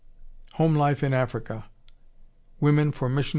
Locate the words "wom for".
2.59-3.07